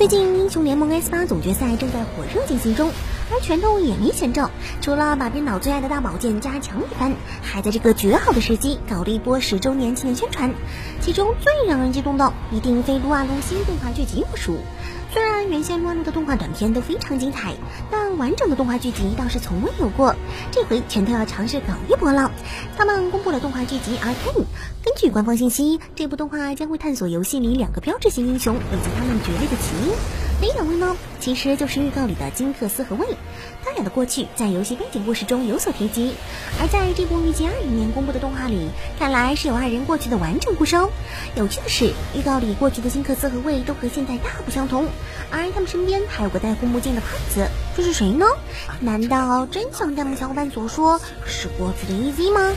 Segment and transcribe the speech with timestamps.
[0.00, 2.90] 最近英雄联盟 S 八总决赛正在火热进行中，
[3.30, 4.50] 而拳头也没闲着，
[4.80, 10.54] 除了把编导最爱的大宝剑加强一番，还在这个绝好的时机搞了一波十周年庆的宣传。
[11.02, 14.56] 其中最让人激动的，一定非撸啊撸新动画剧集不属。
[15.12, 17.54] 虽然原先乱入的动画短片都非常精彩，
[17.90, 20.14] 但完整的动画剧集倒是从未有过。
[20.52, 22.30] 这回拳头要尝试搞一波了。
[22.76, 24.42] 他们公布了动画剧集《Arkane，》。
[24.84, 30.29] 根据官方信息，这部动画将会探索游戏里两个标志性英雄以及他们绝对的起因。
[30.40, 30.96] 哪两位呢？
[31.20, 33.06] 其实就是预告里的金克斯和魏。
[33.62, 36.14] 他俩的过去在游戏背景故事中有所提及，
[36.58, 40.88] 而在这部预计二零年公布的动画里，看来是有二人过去的完整故事哦。
[41.34, 44.86] 有趣的是，预告里过去的金克斯和魏都和现在大不相同，
[45.30, 47.46] 而他们身边还有个戴护目镜的胖子，
[47.76, 48.24] 这是谁呢？
[48.80, 52.54] 难道真像弹幕小伙伴所说，是过去的 EZ 吗？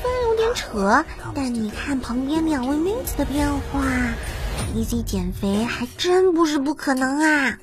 [0.00, 1.04] 虽然有点扯，
[1.34, 3.82] 但你看旁边两位妹子的变化
[4.76, 7.58] ，EZ 减肥还真不是不可能啊！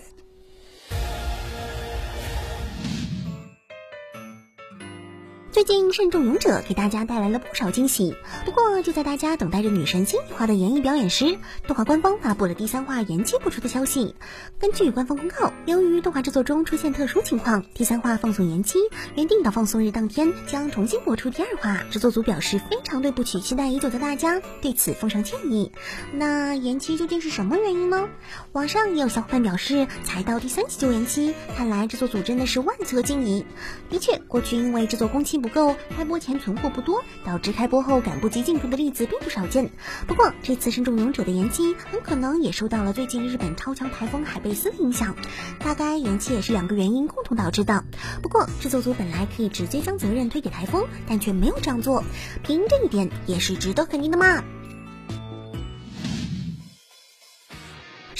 [5.56, 14.16] 最近《慎重勇者》给大家带来了不少惊喜，不过就在大家等待着女神新一话的演绎表演时，动画官方发布了第三话延期播出的消息。
[14.60, 18.80] 根据官方公告，由于动画制作中出现特殊情况，第三话放送延期，
[19.16, 21.86] 原定的放送日当天将重新播出第二话。
[21.90, 25.72] 制作组表示非常对不起期待已久的大家，对此奉上歉意。
[26.12, 28.10] 那延期究竟是什么原因呢？
[28.52, 33.46] 网上也有小伙伴表示，才到第三集就延期，看来制作组真的是万策尽疑。
[33.90, 35.45] 的确，过去因为制作工期。
[35.46, 39.70] 不够，开播前存货不多，导致开播后赶不及进度的例子并不少见。
[40.08, 45.16] 不过，这次《身中勇者》的延期很可能也受到了最近日本超强台风海贝斯的影响，
[45.60, 47.86] 大概延期也是两个原因共同导致的。
[48.24, 52.04] 不过，制作组本来可以直接将责任推给台风，但却没有这样做，
[52.42, 54.44] 凭这一点也是值得肯定的嘛。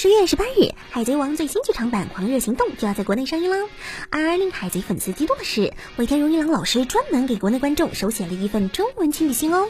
[0.06, 0.60] 十月十八日，
[0.92, 3.68] 《海贼王》最新剧场版《狂热行动》就要在国内上映了。
[4.12, 9.68] 而令海贼粉丝激动的是，尾田荣一郎老师专门给国内观众手写了一份中文亲笔信哦。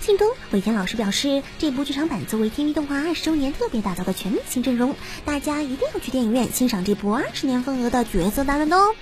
[0.00, 8.94] 信中，尾田老师表示，这部剧场版作为 TV 动画二十周年特别打造的全明星阵容，大家一定要去电影院欣赏这部二十年份额的角色大乱斗哦。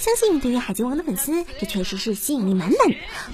[0.00, 2.78] 相信对于《海贼王》的粉丝，这确实是吸引力满满。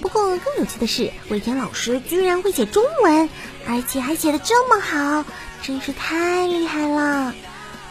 [0.03, 3.31] 不过更有趣的是，尾田老师居然会写中文，
[3.67, 5.25] 而且还写的这么好。
[5.63, 7.35] 真是太厉害了！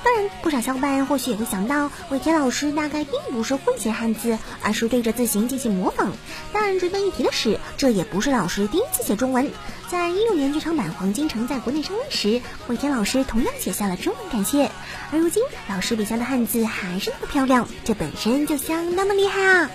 [0.03, 6.13] 当然，不少小伙伴或许也会想到，尾田老师大概并不是会写汉字，而是对着字形进行模仿。
[6.53, 9.51] 但值得一提的是，这也不是老师第一次写中文。
[9.89, 14.72] 在一六年剧场版《黄金城》在国内上映时，尾田老师同样写下了中文感谢。
[15.11, 19.69] 而如今，老师笔下的汉字还是那么漂亮，这本身就相当的厉害啊！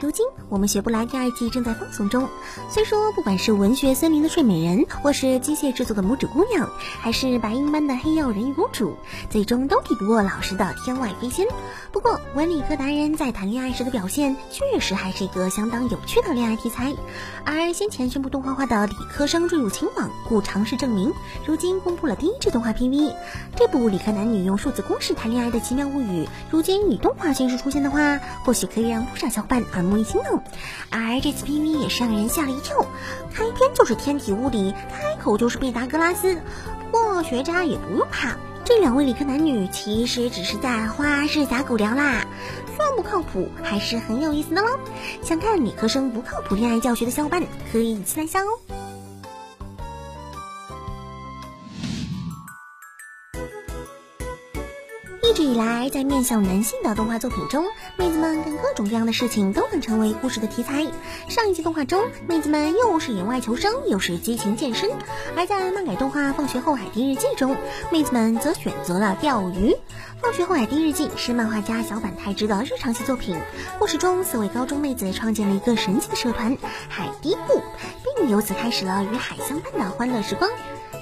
[0.00, 2.26] 如今，我们学不来第二季正在放送中。
[2.70, 6.70] 虽说，不管是文学森林的睡美人，或是机械制作的拇指姑娘，
[7.02, 8.94] 还是白银般的黑曜人鱼公主，
[9.28, 11.46] 最终都抵不过老师的天外飞仙。
[11.92, 16.94] 不过，文理科达人在谈恋爱时的表现，确实还是一个相当有趣的恋爱题材。
[17.44, 21.12] 而先前宣布动画化的理科生坠入情网，故尝试证明。
[21.46, 23.14] 如今公布了第一支动画 PV，
[23.54, 29.89] 这部理科男女用数字公式谈恋爱的奇妙物语，如今以动画形式出现的话，或许可以让不少小伙伴耳目。
[29.98, 30.42] 一心呢，
[30.90, 32.76] 而这次 PV 也是让人吓了一跳，
[33.32, 36.36] 开篇就是天体物理，开口就是毕达哥拉斯。
[36.90, 42.26] 不过学渣也不用怕，这两位理科男女其实只是在花式撒狗粮啦，
[42.76, 44.68] 算不靠谱还是很有意思的喽。
[45.22, 47.42] 想看理科生不靠谱恋爱教学的小伙伴，
[47.72, 48.89] 可以期待下哦。
[55.22, 57.66] 一直以来，在面向男性的动画作品中，
[57.96, 60.86] 妹子们干各种各样的事情都能成为故事的题材。
[61.28, 64.90] 上一季动画中，妹子们又是野外求生，又是激情健身；
[65.36, 67.54] 而在漫改动画《放学后海堤日记》中，
[67.92, 69.72] 妹子们则选择了钓鱼。
[70.22, 73.38] 《放学后海堤日记》是漫画家小坂太之的日常系作品，
[73.78, 76.56] 故事中四位高中妹子创建了一个神奇的社团——
[76.88, 77.62] 海堤部，
[78.16, 80.50] 并由此开始了与海相伴的欢乐时光。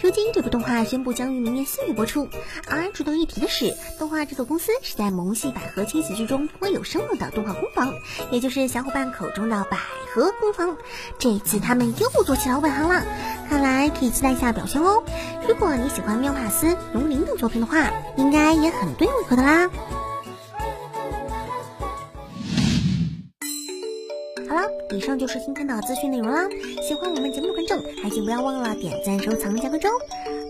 [0.00, 2.28] 如今，这部动画宣布将于明年四月播出。
[2.68, 7.92] 而值得一提的是，动画制作公司是在萌系百合亲子剧中颇有声望的动画工坊，
[8.30, 9.76] 也就是小伙伴口中的百
[10.14, 10.76] 合工坊。
[11.18, 13.04] 这次他们又做起老本行了，
[13.48, 15.02] 看来可以期待一下表现哦。
[15.48, 19.68] 如果你喜欢妙帕斯、龙鳞等作品的话，应该也很对胃口的啦。
[24.48, 26.48] 好了，以上就是今天的资讯内容啦。
[26.82, 29.88] 喜欢我们节目的观众，还请不要忘了点赞、收藏、加关注。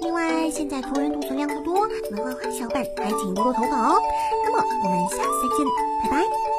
[0.00, 3.98] 另外，现在图人图存量不多，能画画小伙伴还请多多投稿哦。
[4.44, 5.66] 那么，我们下次再见，
[6.04, 6.57] 拜拜。